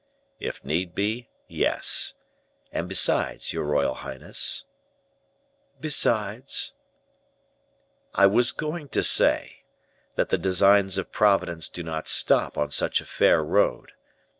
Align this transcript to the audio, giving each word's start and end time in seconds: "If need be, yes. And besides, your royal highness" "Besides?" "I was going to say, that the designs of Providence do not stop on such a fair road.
"If 0.39 0.65
need 0.65 0.95
be, 0.95 1.29
yes. 1.47 2.15
And 2.71 2.89
besides, 2.89 3.53
your 3.53 3.65
royal 3.65 3.93
highness" 3.93 4.65
"Besides?" 5.79 6.73
"I 8.15 8.25
was 8.25 8.51
going 8.51 8.89
to 8.89 9.03
say, 9.03 9.61
that 10.15 10.29
the 10.29 10.39
designs 10.39 10.97
of 10.97 11.11
Providence 11.11 11.67
do 11.69 11.83
not 11.83 12.07
stop 12.07 12.57
on 12.57 12.71
such 12.71 12.99
a 12.99 13.05
fair 13.05 13.43
road. 13.43 13.91